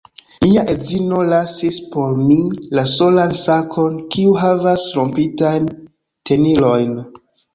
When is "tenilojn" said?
6.31-6.97